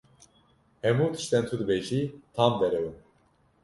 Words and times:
Hemû 0.83 1.05
tiştên 1.13 1.43
tu 1.47 1.55
dibêjî 1.59 2.01
tam 2.35 2.53
derew 2.59 2.81
in! 2.89 2.95